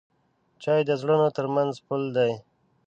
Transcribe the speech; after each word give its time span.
چای 0.63 0.81
د 0.89 0.91
زړونو 1.01 1.27
ترمنځ 1.37 1.73
پل 1.87 2.01
دی. 2.15 2.31